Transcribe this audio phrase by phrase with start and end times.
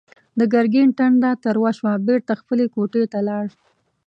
[0.39, 3.45] د ګرګين ټنډه تروه شوه، بېرته خپلې کوټې ته لاړ.